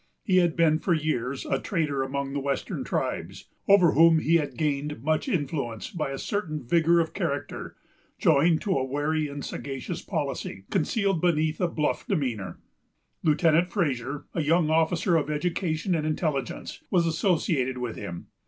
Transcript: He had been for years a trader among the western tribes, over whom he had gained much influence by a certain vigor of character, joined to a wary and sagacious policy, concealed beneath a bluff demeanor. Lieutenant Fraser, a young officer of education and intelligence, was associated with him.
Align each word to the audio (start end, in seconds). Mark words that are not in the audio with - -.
He 0.23 0.37
had 0.37 0.55
been 0.55 0.79
for 0.79 0.95
years 0.95 1.45
a 1.45 1.59
trader 1.59 2.01
among 2.01 2.33
the 2.33 2.39
western 2.39 2.83
tribes, 2.83 3.47
over 3.67 3.91
whom 3.91 4.17
he 4.17 4.37
had 4.37 4.57
gained 4.57 5.03
much 5.03 5.29
influence 5.29 5.91
by 5.91 6.09
a 6.09 6.17
certain 6.17 6.63
vigor 6.63 6.99
of 6.99 7.13
character, 7.13 7.75
joined 8.17 8.61
to 8.61 8.71
a 8.75 8.83
wary 8.83 9.27
and 9.27 9.45
sagacious 9.45 10.01
policy, 10.01 10.65
concealed 10.71 11.21
beneath 11.21 11.61
a 11.61 11.67
bluff 11.67 12.07
demeanor. 12.07 12.57
Lieutenant 13.21 13.69
Fraser, 13.71 14.25
a 14.33 14.41
young 14.41 14.71
officer 14.71 15.17
of 15.17 15.29
education 15.29 15.93
and 15.93 16.07
intelligence, 16.07 16.81
was 16.89 17.05
associated 17.05 17.77
with 17.77 17.95
him. 17.95 18.25